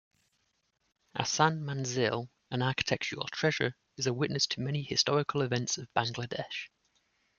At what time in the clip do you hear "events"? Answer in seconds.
5.43-5.77